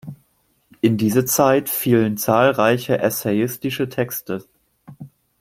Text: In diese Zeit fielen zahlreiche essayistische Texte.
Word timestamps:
In 0.81 0.97
diese 0.97 1.25
Zeit 1.25 1.69
fielen 1.69 2.17
zahlreiche 2.17 2.97
essayistische 2.97 3.87
Texte. 3.87 4.43